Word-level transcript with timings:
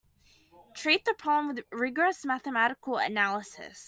Treat 0.73 1.05
the 1.05 1.13
problem 1.13 1.53
with 1.55 1.63
rigorous 1.71 2.25
mathematical 2.25 2.97
analysis. 2.97 3.77